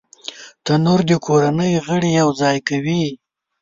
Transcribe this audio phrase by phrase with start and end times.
[0.65, 3.03] تنور د کورنۍ غړي یو ځای کوي